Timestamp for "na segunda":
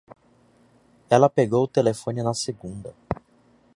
2.23-2.91